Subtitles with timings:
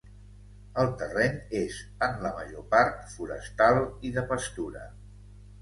[0.83, 3.81] El terreny és, en la major part, forestal
[4.11, 4.89] i de pastura.